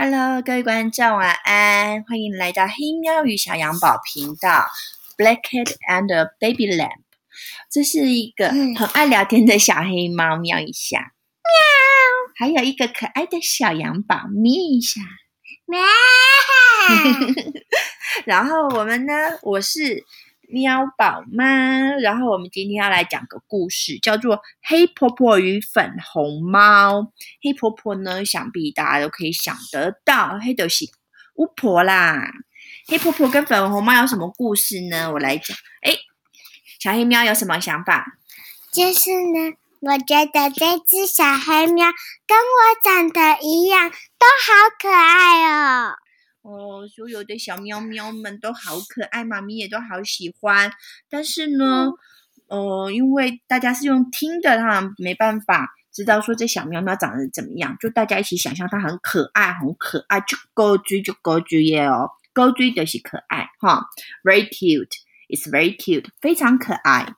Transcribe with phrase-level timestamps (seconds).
[0.00, 2.04] Hello，各位观众，晚安！
[2.04, 4.68] 欢迎来到黑喵与小羊宝频道
[5.16, 6.06] ，Black Cat and
[6.38, 7.02] Baby Lamp。
[7.68, 11.08] 这是一个很爱聊天的小黑猫，喵一下，喵。
[12.36, 15.00] 还有一个可爱的小羊宝，咪一下，
[15.66, 15.80] 喵。
[18.24, 19.12] 然后我们呢，
[19.42, 20.04] 我是。
[20.50, 21.44] 喵宝妈，
[22.00, 27.00] 然后我们今天要来讲个故事，叫做《黑婆婆与粉红猫》。
[27.42, 30.86] 黑婆婆呢，想必大家都可以想得到，黑的是
[31.34, 32.30] 巫婆啦。
[32.86, 35.12] 黑婆婆跟粉红猫有什么故事呢？
[35.12, 35.54] 我来讲。
[35.82, 35.92] 哎，
[36.80, 38.06] 小黑喵有什么想法？
[38.72, 41.92] 就是呢，我觉得这只小黑喵
[42.26, 45.96] 跟我长得一样，都好可爱哦。
[46.48, 50.72] 哦，所有的小喵喵们都好可爱，妈咪也都好喜欢。
[51.10, 51.92] 但是呢，
[52.46, 57.76] 呃，因为大家是用听的，哈没办法知道说这小喵喵长得怎么样。
[57.78, 63.86] 就大家一起想象它很可爱，很可爱，就高追就高追耶哦，高追的是可爱哈
[64.24, 67.14] ，very cute，it's very cute，非常可爱。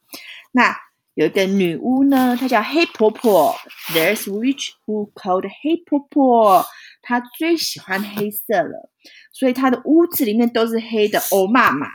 [0.50, 0.76] 那
[1.14, 3.54] 有一个女巫呢，她叫黑婆婆
[3.92, 6.66] ，there's witch who called 黑婆婆，
[7.02, 8.90] 她最喜欢黑色了。
[9.32, 11.86] 所以他的屋子里面都是黑的，哦妈妈，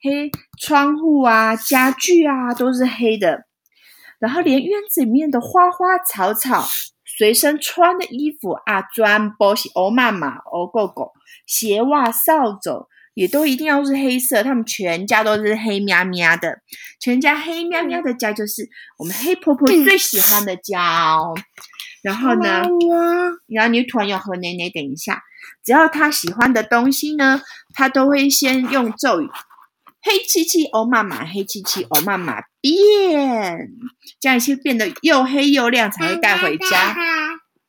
[0.00, 3.46] 黑窗户啊，家具啊都是黑的，
[4.20, 6.64] 然后连院子里面的花花草草，
[7.04, 11.10] 随身穿的衣服啊，砖包是哦妈妈，哦狗狗，
[11.46, 16.58] 鞋袜扫帚也都一定要是黑色，他们全家都是黑喵喵的，
[17.00, 21.34] 全家黑喵喵的家就是我们黑婆婆最喜欢的家哦。
[22.02, 22.64] 然后呢，
[23.46, 25.22] 然后你突然要喝奶奶，等一下。
[25.64, 27.40] 只要他喜欢的东西呢，
[27.74, 29.28] 他都会先用咒语
[30.02, 33.70] “黑漆漆哦妈妈，黑漆漆哦妈妈”变，
[34.20, 36.96] 这样先变得又黑又亮，才会带回家。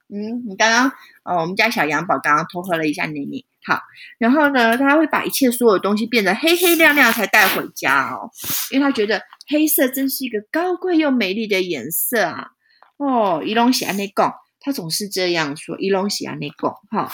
[0.10, 0.90] 嗯，你刚刚
[1.24, 3.44] 哦，我们家小羊宝刚刚偷喝了一下奶奶。
[3.66, 3.80] 好，
[4.18, 8.30] 然后呢，他会把一切所有东西变得黑黑亮亮才带回家哦，
[8.72, 12.50] 因为他觉得黑色真是一个高贵又美丽的颜色啊。
[12.98, 17.12] 哦，伊隆喜安内贡，他总是这样说，伊隆喜安内贡，哈。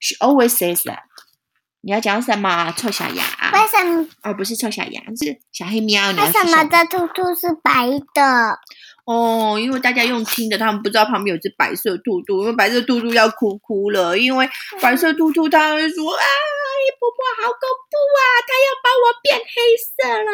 [0.00, 1.00] She always says that。
[1.80, 2.72] 你要讲什么？
[2.72, 3.26] 臭小羊？
[3.52, 4.08] 为什么？
[4.22, 6.08] 哦，不是臭小羊，是小黑喵。
[6.10, 8.58] 为什么这兔兔是白的？
[9.04, 14.48] 哦，因为大家用听的，他们不知道旁边有只白色兔兔，因为白色兔兔要哭哭了，因为
[14.80, 16.24] 白色兔兔它会说啊。
[17.00, 17.60] 婆婆好恐
[17.90, 18.20] 怖啊！
[18.46, 20.30] 它要把我变黑色了，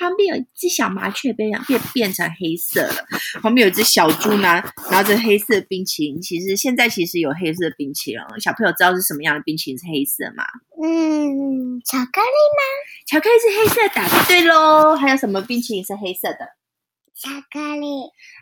[0.00, 3.06] 旁边有一只小麻雀变变变成黑色了。
[3.42, 6.22] 旁边有一只小猪呢，拿着黑色冰淇淋。
[6.22, 10.44] 其实现在其实有黑色冰淇淋，小朋友知道是什么样的冰淇淋是黑色吗？
[10.82, 12.62] 嗯，巧克力吗？
[13.06, 14.96] 巧克力是黑色的，对喽。
[14.96, 16.56] 还有什么冰淇淋是黑色的？
[17.14, 17.86] 巧克力。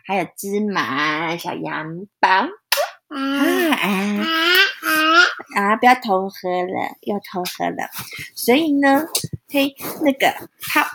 [0.07, 2.29] 还有芝麻小羊包。
[3.09, 4.21] 啊啊啊
[5.55, 5.75] 啊！
[5.77, 7.89] 不要偷喝了，又偷喝了。
[8.35, 9.07] 所以呢，
[9.49, 10.31] 嘿那个
[10.71, 10.87] 好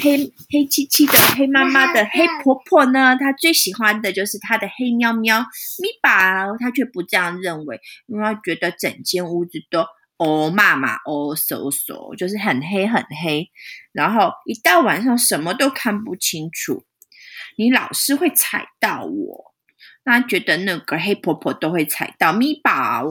[0.00, 6.10] 黑黑漆漆的黑妈妈的黑婆婆呢，她最喜欢的就是她的黑喵喵咪宝，
[6.58, 9.84] 她却不这样认为，因为她觉得整间屋子都
[10.18, 13.50] 哦妈妈哦嗖嗖，就是很黑很黑，
[13.92, 16.84] 然后一到晚上什么都看不清楚，
[17.56, 19.52] 你老是会踩到我。
[20.04, 23.04] 那觉得那个黑婆婆都会踩到咪宝，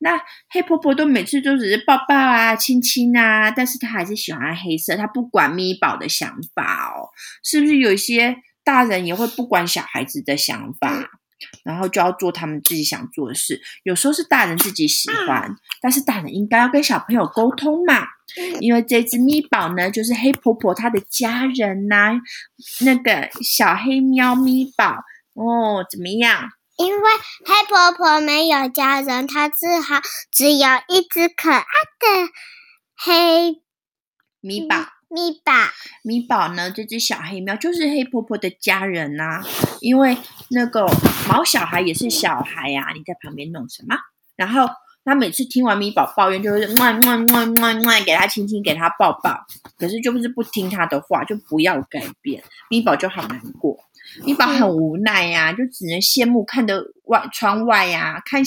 [0.00, 7.08] 那黑婆婆都每次都只是抱抱啊、亲亲啊，但是她还是喜欢黑色，她不管咪宝的想法哦，
[7.44, 11.10] 是不是有一些大人也会不管小孩子的想法，
[11.64, 13.60] 然后就要做他们自己想做的事？
[13.84, 18.06] 有时候是大人自己喜欢，但是大人应该要跟小朋友沟通嘛，
[18.60, 22.18] 因为这只咪宝呢，就是黑婆婆她的家人呐，
[22.84, 24.96] 那个小黑喵咪宝。
[25.34, 26.50] 哦，怎么样？
[26.80, 27.10] 因为
[27.44, 30.00] 黑婆婆没有家人，她只好
[30.32, 32.32] 只有一只可爱的
[32.96, 33.62] 黑
[34.40, 34.76] 米宝。
[35.12, 35.52] 米宝，
[36.04, 36.70] 米宝呢？
[36.70, 39.42] 这只小黑喵就是黑婆婆的家人呐。
[39.80, 40.16] 因为
[40.50, 40.86] 那个
[41.28, 43.96] 毛小孩也是小孩呀，你在旁边弄什么？
[44.36, 44.66] 然后
[45.04, 49.44] 他每次听完米宝抱怨，就是么么么么么，给他亲亲，给他抱抱。
[49.76, 52.42] 可是就是不听他的话，就不要改变。
[52.70, 53.76] 米宝就好难过。
[54.24, 58.42] 米宝很无奈呀，就只能羡慕看的外窗外呀，看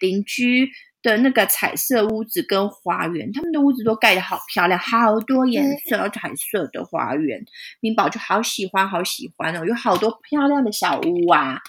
[0.00, 0.70] 邻居
[1.02, 7.44] 的那个彩色屋子跟花园，他们的屋子都盖得好漂亮，好多颜色彩色的花园，
[7.80, 11.60] 米宝就好喜欢，好喜欢哦，有好多漂亮的小屋啊。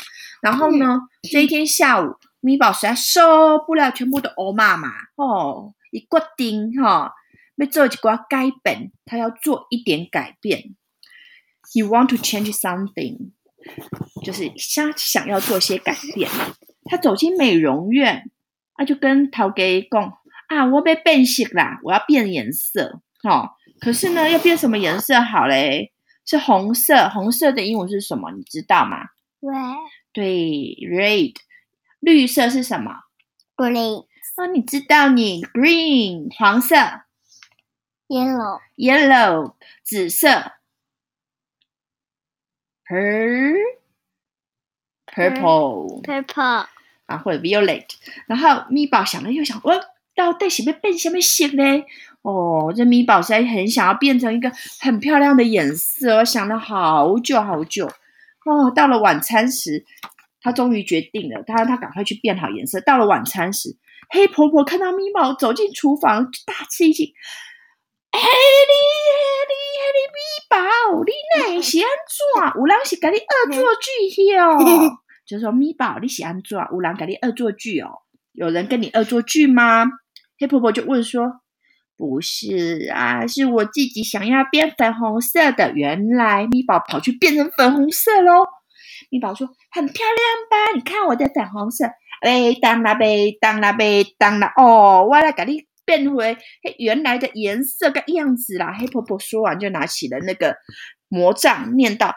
[0.41, 1.00] 然后呢，
[1.31, 6.07] 这一天下午，米宝实在受不了全部的欧妈妈哦，一决
[6.38, 7.12] 定哈，
[7.56, 10.75] 要做一个改变，他要做一点改变。
[11.73, 13.31] You want to change something，
[14.23, 16.29] 就是想想要做些改变。
[16.85, 18.29] 他走进美容院，
[18.73, 20.13] 啊，就跟陶给讲
[20.49, 23.51] 啊，我被变色啦，我要变颜色，哦。
[23.79, 25.91] 可是呢，要变什么颜色好嘞？
[26.25, 28.31] 是红色，红色的英文是什么？
[28.31, 28.97] 你知道吗
[29.41, 29.75] ？Red,
[30.13, 30.23] 对
[30.89, 31.35] ，red。
[31.99, 32.91] 绿色是什么
[33.55, 34.05] ？green,
[34.35, 36.75] 哦，你知道你 green 黄色
[38.07, 40.51] yellow,，yellow 紫色
[45.07, 46.01] ，pur purple。
[46.04, 46.66] purple,
[47.06, 47.86] 啊，或者 violet。
[48.28, 49.74] 然后咪宝想了又想，我
[50.16, 51.84] 到底是要变什么色呢？
[52.22, 54.50] 哦，这咪宝实在很想要变成一个
[54.80, 57.88] 很漂亮的颜色，我想了好久好久。
[58.45, 59.86] 哦，到了晚餐时，
[60.42, 62.80] 他终于决定了，他他赶快去变好颜色。
[62.80, 63.75] 到了晚餐时，
[64.10, 67.13] 黑婆婆看到咪宝走进厨房，就大吃一惊。
[69.83, 70.19] 你嘿你咪
[70.50, 72.59] 宝，你哪是安怎？
[72.59, 74.57] 有人是给你恶作剧哦？
[75.27, 77.89] 就说咪宝，你喜欢做有人给你恶作剧哦？
[78.33, 79.85] 有人跟你恶作剧吗？
[80.39, 81.41] 黑婆婆就问说
[81.97, 85.71] ：“不是啊，是我自己想要变粉红色的。
[85.74, 88.45] 原来咪宝跑去变成粉红色喽。”
[89.12, 90.18] 咪宝说：“很漂亮
[90.50, 90.74] 吧？
[90.75, 91.85] 你看我的粉红色，
[92.21, 94.51] 被当啦，呗当啦，呗当啦！
[94.57, 96.38] 哦，我来给你变回
[96.77, 100.56] 原来的颜色跟样子啦。”黑婆婆说完就拿起了那个
[101.07, 102.13] 魔杖，念道。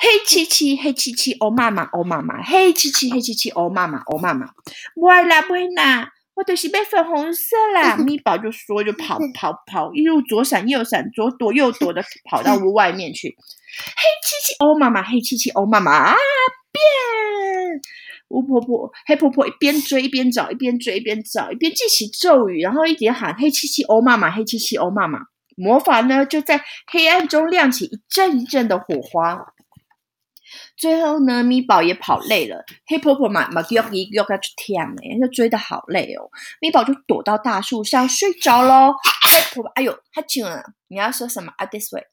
[0.00, 4.46] 黑漆漆，黑漆漆，哦妈妈，哦妈妈，黑漆漆，黑漆漆，哦妈妈，哦妈妈，
[4.94, 7.96] 不会啦，不会啦，我都是被粉红色啦。
[8.06, 12.00] 咪宝就说，就跑跑跑，一路左闪右闪，左躲右躲的
[12.30, 13.28] 跑到屋外面去。
[13.28, 16.14] 黑漆漆，哦妈妈，黑漆漆，哦妈妈啊，
[16.70, 17.80] 变！
[18.28, 25.20] 巫婆婆、黑婆婆一边追一边找，一边追一边找，一边记起咒语，然后一边喊黑漆漆，哦妈妈，黑漆漆，哦妈妈。
[25.56, 29.54] 魔法呢，就在黑暗中亮起一阵一阵的火花。
[30.76, 36.30] 最后呢，咪宝也跑累了，黑婆婆嘛嘛又一又要去舔哎，就追得好累哦。
[36.60, 38.94] 咪宝就躲到大树上睡着喽。
[39.30, 40.62] 黑婆婆，哎呦，太轻了！
[40.86, 42.04] 你要说什么啊？This way，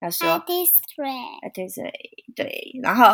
[0.00, 1.92] 要说 this way, 啊，This way，
[2.36, 2.78] 对。
[2.82, 3.06] 然后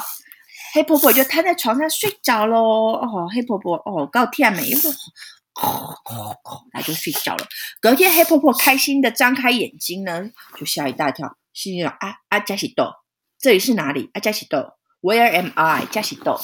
[0.73, 2.93] 黑婆婆就瘫在床上睡着喽。
[2.95, 7.47] 哦，黑婆婆哦，够甜美，又是哦哦哦，她就睡着了。
[7.81, 12.93] 隔天，黑婆婆开心的张开眼睛呢，就吓一大跳，心想啊啊，加喜豆，
[13.39, 14.11] 这里是哪里？
[14.15, 14.75] 啊，加喜豆。
[15.03, 15.87] Where am I？
[15.87, 16.41] 加喜豆。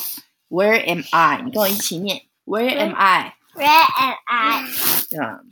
[0.49, 1.43] Where am I？
[1.45, 2.23] 你跟我一起念。
[2.45, 4.63] Where am I？where am I?
[5.11, 5.47] 嗯，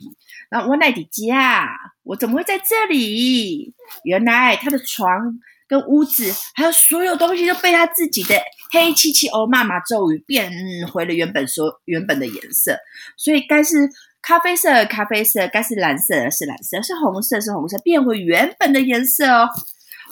[0.49, 1.69] 然后我哪里家？
[2.03, 3.73] 我怎么会在这里？
[4.03, 8.35] 原来他的床跟屋子还有所有东西都被他自己的
[8.71, 10.51] 黑漆漆哦妈妈咒语变
[10.91, 12.77] 回了原本所原本的颜色，
[13.17, 13.89] 所以该是
[14.21, 19.47] 咖啡色咖啡色，该是蓝色的是蓝色，是红色是红色，变回原本的颜色哦。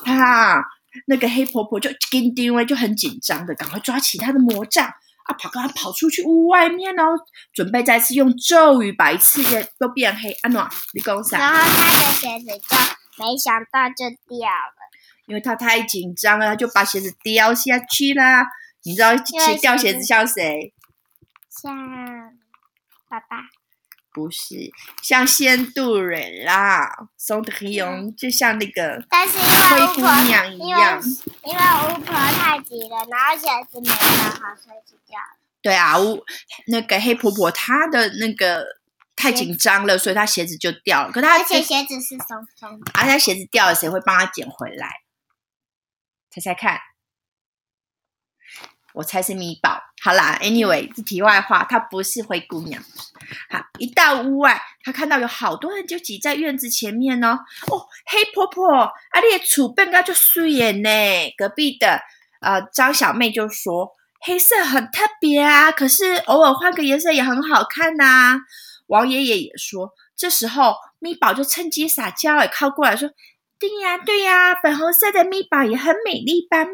[0.05, 0.63] 哈，
[1.07, 7.03] 那个黑婆婆就跟定位就很紧张的，赶快抓起她的魔杖啊，跑赶快跑出去屋外面哦，
[7.53, 10.31] 准备再次用咒语把一次也都变黑。
[10.41, 11.37] 安诺，你讲啥？
[11.37, 12.77] 然后他的鞋子就
[13.23, 14.82] 没想到就掉了，
[15.27, 18.45] 因为他太紧张了，他就把鞋子掉下去啦。
[18.83, 20.73] 你知道鞋掉鞋子像谁？
[21.49, 21.75] 像
[23.07, 23.37] 爸爸。
[24.15, 24.71] 不是，
[25.01, 31.05] 像仙杜人啦，松的黑龙就像那个但是因为灰姑，娘一因样为。
[31.45, 35.35] 因为巫婆太急了，然后鞋子没穿好，所以就掉了。
[35.63, 36.23] 对啊，巫
[36.67, 38.63] 那个黑婆婆她的那个
[39.15, 41.11] 太紧张了，所以她鞋子就掉了。
[41.11, 44.91] 可她而且鞋子是松松的，啊，她鞋子掉了，谁会帮她捡回来？
[46.33, 46.79] 猜猜看。
[48.93, 49.79] 我猜是米宝。
[50.03, 52.81] 好啦，anyway，这题外话，她不是灰姑娘。
[53.49, 57.37] 好，一到屋外，她看到有好多人就挤在院子前面哦。
[57.67, 60.89] 哦，黑婆婆，啊，你的厝变个就素眼呢。
[61.37, 62.01] 隔壁的
[62.41, 68.39] 呃张小妹就说，黑色很特别啊，可是偶尔换个颜色也很好看呐、
[68.87, 73.09] 王爷爷也说，这时候咪宝就趁机撒娇，也靠过来说
[73.59, 76.63] ：“对呀，对呀，粉红色的咪宝也很美丽吧？
[76.65, 76.71] 喵，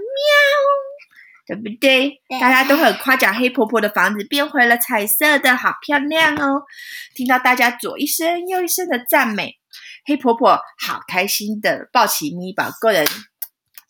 [1.46, 2.22] 对不对？
[2.28, 6.64] 对大家都很夸奖黑婆婆的房子变回了彩色的，好漂亮哦！
[7.16, 9.60] 听到大家左一声右一声的赞美，
[10.06, 13.06] 黑婆婆好开心的抱起咪宝，个人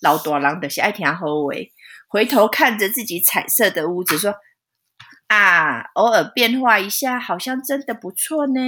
[0.02, 1.72] 老多郎的是爱听后尾，
[2.10, 4.36] 回头看着自己彩色的屋子说。
[5.28, 8.62] 啊，偶尔变化一下，好像真的不错呢。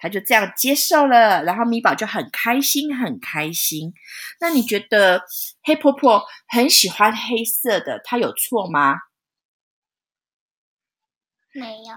[0.00, 3.92] 他就这样接受了，然后米宝就很开心，很开心。
[4.40, 5.22] 那你觉得
[5.62, 8.96] 黑婆婆很喜欢黑色的，她有错吗？
[11.52, 11.94] 没有，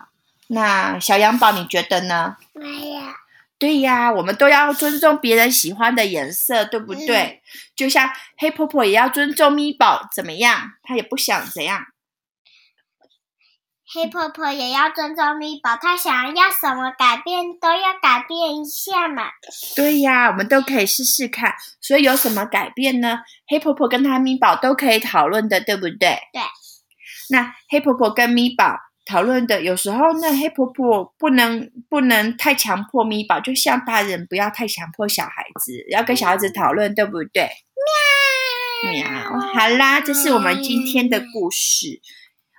[0.48, 2.38] 那小羊宝，你觉得呢？
[2.53, 3.01] 没有，
[3.60, 7.43] 对呀，我们都要尊重别人喜欢的颜色，对不对？
[7.75, 10.72] 就像黑婆婆也要尊重咪宝，怎么样？
[10.81, 11.86] 她也不想怎样。
[13.93, 19.24] 黑婆婆也要尊重咪宝，她想要什么改变都要改变一下嘛。
[19.75, 21.53] 对呀，我们都可以试试看。
[21.81, 23.19] 所以有什么改变呢？
[23.48, 26.17] 黑婆婆跟她咪宝都可以讨论的，对不对？
[26.31, 26.41] 对。
[27.31, 37.50] 那黑婆婆跟咪宝讨论的，有时候那黑婆婆不能不能太强迫咪宝，就像大人不要太强迫小孩子，要跟小孩子讨论，对不对？
[38.89, 42.00] 喵喵，好啦，这是我们今天的故事。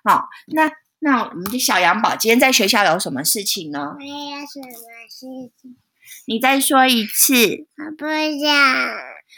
[0.05, 0.71] 好，那。
[1.05, 3.97] 那我们的小羊宝今天在学校有什么事情呢？
[3.99, 4.71] 没有什么
[5.11, 5.27] 事
[5.61, 5.77] 情。
[6.27, 7.35] 你再说一次。
[7.77, 8.49] 我不想。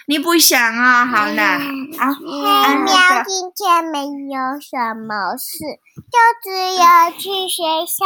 [0.07, 1.07] 你不想啊？
[1.07, 1.43] 好呢。
[1.43, 2.13] 啊。
[2.13, 5.81] 黑喵今天没有什么事，
[6.13, 6.85] 就只有
[7.19, 8.05] 去学校。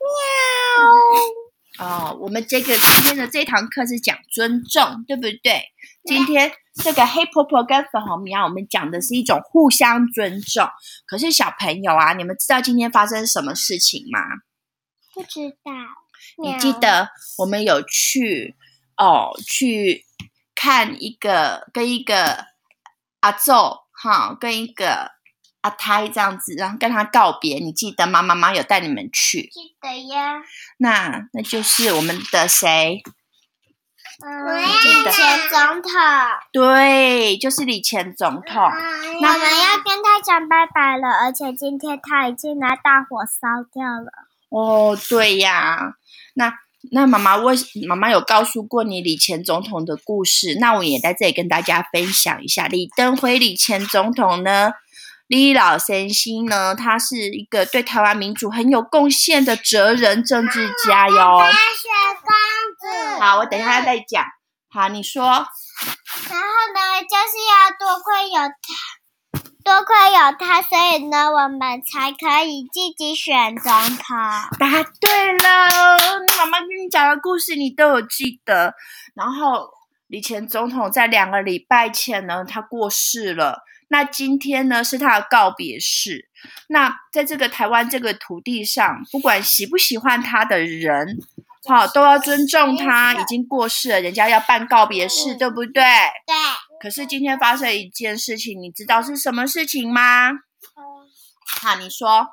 [0.00, 1.86] 喵。
[1.86, 5.73] 哦，我们这个今天的这堂课是讲尊重，对不对？
[6.04, 6.52] 今天。
[6.82, 10.68] 这个黑婆婆跟粉红喵，我们讲的是一种互相尊重。
[11.06, 14.18] 可是小朋友啊，你们知道今天发生什么事情吗？
[15.14, 15.70] 不知道。
[16.42, 18.56] 你记得我们有去
[18.96, 20.04] 哦，去
[20.56, 22.46] 看一个跟一个
[23.20, 25.12] 阿奏哈，跟一个
[25.60, 27.60] 阿胎这样子，然后跟他告别。
[27.60, 28.20] 你记得吗？
[28.20, 29.42] 妈妈有带你们去。
[29.42, 30.42] 记得呀。
[30.78, 33.00] 那那就是我们的谁？
[34.22, 35.90] 李前总统，
[36.52, 38.62] 对，就是李前总统。
[38.62, 44.12] 我们要跟他讲拜拜了，而且今天他已经拿大火烧掉了。
[44.50, 45.94] 哦，对呀，
[46.34, 46.52] 那
[46.92, 47.56] 那妈妈为
[47.88, 52.68] 妈妈有告诉过你李前总统的故事，那我也在这里跟大家分享一下。
[52.68, 54.70] 李登辉李前总统呢，
[55.26, 61.42] 李老先生呢，他是一个对台湾民主很有贡献的哲人政治家哟。
[63.18, 64.24] 好，我等一下再讲。
[64.70, 65.22] 好，你说。
[65.24, 74.16] 然后呢，就是要多亏有他，多亏有他，所以呢，我们才可以自己选总统。
[74.58, 75.98] 答对了，
[76.38, 78.74] 妈妈跟你讲的故事你都有记得。
[79.14, 79.70] 然后，
[80.08, 83.62] 李前总统在两个礼拜前呢，他过世了。
[83.88, 86.28] 那今天呢，是他的告别式。
[86.68, 91.18] 那在这个台湾这个土地上，不管喜不喜欢他的人。
[91.66, 95.82] 好，都要尊重他，已经过世了，人家要办告别式，对不对？
[95.82, 96.34] 对。
[96.80, 100.30] 可是今天发生一件事情，你知道是什么事情吗？
[101.62, 102.26] 好，你说。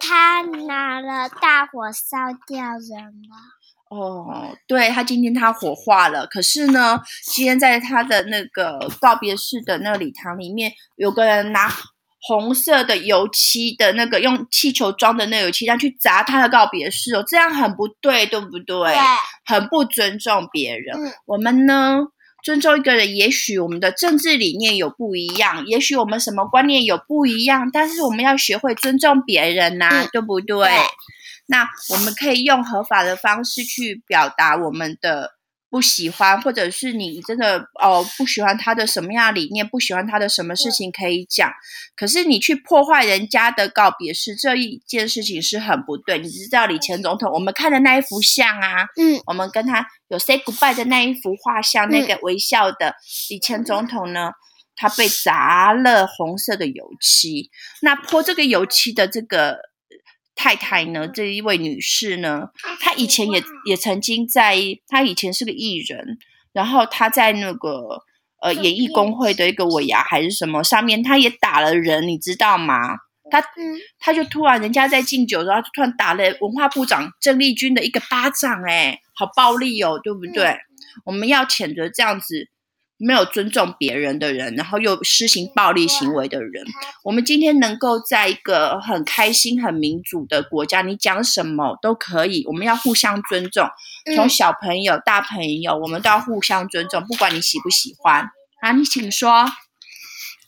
[0.00, 3.96] 他拿了大火烧掉人了。
[3.96, 6.26] 哦，对，他今天他火化了。
[6.26, 11.70] 可是呢，今天在他的那个告别式的那个礼堂里面，有个人拿。
[12.24, 18.90] 红色的油漆的那个用气球装的那油漆，然后去砸他的告别式哦，这样很不对，对不对？
[18.90, 18.96] 对，
[19.44, 20.96] 很不尊重别人。
[21.26, 21.98] 我们呢，
[22.44, 30.68] 尊重一个人，也许我们的政治理念有不一样，也许我们什么观念有不一样，但是我们要学会尊重别人呐，对不对？
[31.46, 35.32] 那我们可以用合法的方式去表达我们的。
[35.72, 41.50] 不喜欢，或者是你真的哦不喜欢他的什么样的理念，不喜欢他的什么事情可以讲，
[41.96, 46.18] 可是你去破坏人家的告别式这一件事情是很不对。
[46.18, 52.94] 你知道李前总统，我们看的那一幅像啊，嗯，我们跟他有 say goodbye 的那一幅画像，那个微笑的
[53.30, 54.30] 李前总统呢，
[54.76, 57.50] 他被砸了红色的油漆，
[57.80, 59.71] 那泼这个油漆的这个。
[60.42, 61.06] 太太呢？
[61.06, 62.48] 这一位女士呢？
[62.80, 64.56] 她以前也也曾经在，
[64.88, 66.18] 她以前是个艺人，
[66.52, 68.02] 然后她在那个
[68.42, 72.96] 呃演艺工会的一个尾牙还是什么上面，她也打了人，你知道吗？
[73.30, 73.40] 她
[74.00, 80.56] 她就突然人家在敬酒，然后突然打了文化部长郑丽君的一个巴掌，哎，好暴力哦，对不对？
[81.04, 82.48] 我们要谴责这样子。
[83.04, 86.64] 没有尊重别人的人，然后又施行暴力行为的人，
[87.02, 92.44] 我们今天能够在一个很开心、很民主的国家，你讲什么都可以。
[92.46, 93.68] 我们要互相尊重，
[94.14, 98.30] 从小朋友、大朋友，我们都要互相尊重，不管你喜不喜欢。
[98.60, 99.46] 啊，你请说。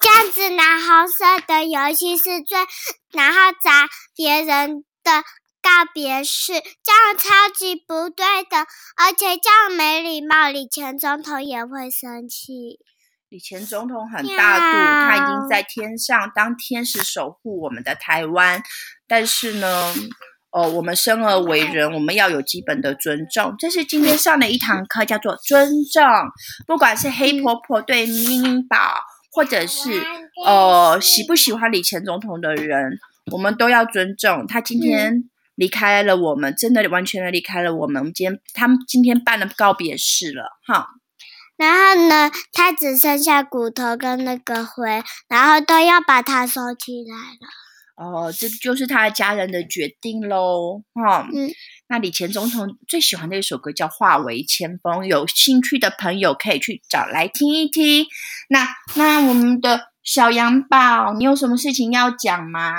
[0.00, 2.58] 这样子拿红色的游戏是最，
[3.12, 5.25] 然后砸别人的。
[5.64, 8.66] 告别式这样超级不对的，
[8.99, 12.80] 而且这样没礼貌，李前总统也会生气。
[13.30, 18.62] 李前总统很大度，他已经在天上当天使守护我们的台湾。
[19.09, 19.94] 但是呢，
[20.50, 23.54] 哦，我们生而为人，我们要有基本的尊重。
[23.59, 26.04] 这是今天上的一堂课，叫做尊重。
[26.66, 29.00] 不管是黑婆婆对咪咪宝，
[29.33, 29.90] 或者是
[30.44, 32.99] 呃喜不喜欢李前总统的人，
[33.33, 35.30] 我们都要尊重他今天。
[35.54, 38.00] 离开了我们，真的完全的离开了我们。
[38.00, 40.88] 我们今天他们今天办了告别式了，哈。
[41.56, 47.49] 然后呢，他只剩下骨头跟那个灰，然后都要把它收起来了。
[47.96, 51.28] 哦，这就是他家人的决定喽，哈。
[51.32, 51.49] 嗯，
[51.87, 58.04] 那李前总统最喜欢的一首歌叫《化为前锋》，有兴趣的朋友可以去找来听一听。
[58.49, 62.73] 那那我们的小羊宝，你有什么事情要讲吗？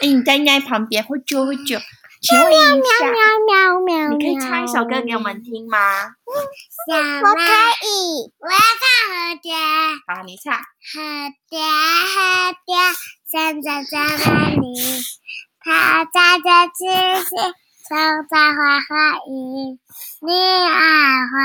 [0.00, 1.78] 哎，你在那旁边会久会久，
[2.22, 3.12] 请问一喵下，
[3.46, 6.14] 喵喵，你可以唱一首歌给我们听吗？
[6.26, 6.32] 我
[7.34, 7.42] 可
[7.84, 9.52] 以，我要唱河蝶，
[10.06, 10.54] 好，你唱。
[10.54, 10.62] 河
[11.50, 12.74] 蝶河蝶，
[13.30, 14.64] 现在在哪里？
[15.60, 16.80] 它在这之
[17.28, 17.54] 前，
[17.86, 19.78] 藏在花花里。
[20.22, 20.32] 你
[20.66, 21.36] 爱花，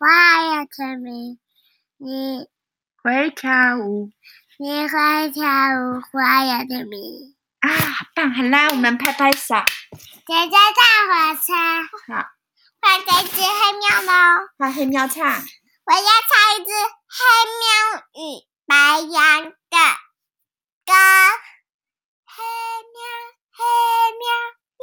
[0.00, 1.38] 花也甜蜜。
[1.98, 2.48] 你
[3.00, 4.10] 会跳舞
[4.58, 7.33] 你会跳舞，花要成名。
[7.64, 7.68] 啊，
[8.14, 8.30] 棒！
[8.34, 9.54] 好啦，我们拍拍手。
[10.26, 11.54] 姐姐大火车，
[12.12, 12.28] 好，
[12.82, 14.12] 换这只黑喵喽。
[14.58, 15.24] 换，黑喵唱。
[15.24, 16.70] 我要唱一只
[17.08, 17.16] 黑
[17.60, 17.64] 喵
[18.12, 19.76] 与白羊的
[20.84, 20.92] 歌。
[22.26, 22.44] 黑
[22.92, 23.00] 喵，
[23.56, 23.64] 黑
[24.20, 24.24] 喵，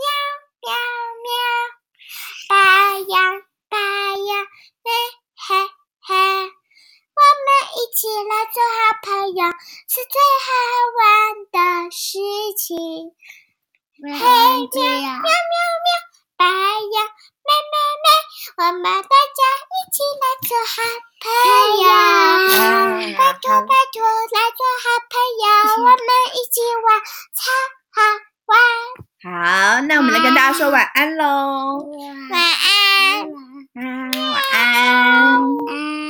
[0.01, 0.03] 喵
[0.61, 0.73] 喵
[1.21, 1.29] 喵，
[2.49, 2.55] 白
[2.97, 3.13] 羊，
[3.69, 4.29] 白羊，
[4.83, 4.89] 嘿
[5.35, 5.80] 嘿嘿，我们一起
[8.29, 9.41] 来做好朋友，
[9.87, 10.49] 是最好
[10.97, 11.01] 玩
[11.51, 11.57] 的
[11.91, 12.19] 事
[12.57, 13.13] 情。
[14.01, 15.89] 黑喵，喵喵喵，
[16.37, 16.95] 白羊，
[17.41, 18.05] 妹妹妹，
[18.57, 20.75] 我们大家一起来做好
[21.21, 21.23] 朋
[21.81, 21.85] 友。
[21.89, 22.61] 啊
[23.17, 25.45] 拜托拜托，来做好朋友，
[25.83, 26.87] 我们一起玩，
[27.35, 27.41] 超
[27.95, 27.97] 好
[28.47, 28.51] 玩。
[29.23, 31.23] 好，那我们来跟大家说晚安喽。
[32.31, 33.29] 晚安。
[33.75, 36.00] 晚安，晚安。